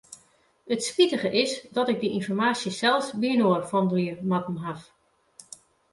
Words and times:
It 0.65 0.83
spitige 0.83 1.31
is 1.43 1.51
dat 1.77 1.89
ik 1.91 1.97
dy 1.99 2.09
ynformaasje 2.17 2.71
sels 2.81 3.07
byinoar 3.21 3.63
fandelje 3.71 4.13
moatten 4.29 4.57
haw. 4.63 4.79